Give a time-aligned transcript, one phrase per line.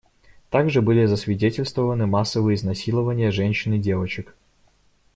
[0.49, 4.35] Также были засвидетельствованы массовые изнасилования женщин и девочек.